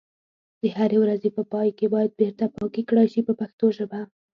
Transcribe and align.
د 0.61 0.63
هرې 0.77 0.97
ورځې 1.03 1.29
په 1.37 1.43
پای 1.51 1.69
کې 1.77 1.85
باید 1.93 2.17
بیرته 2.19 2.45
پاکي 2.57 2.83
کړای 2.89 3.07
شي 3.13 3.21
په 3.27 3.33
پښتو 3.39 3.65
ژبه. 3.77 4.01